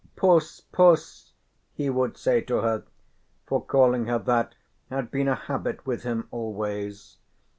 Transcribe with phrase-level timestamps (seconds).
[0.15, 1.33] "Puss, Puss,"
[1.75, 2.85] he would say to her,
[3.45, 4.55] for calling her that
[4.89, 7.17] had been a habit with him always.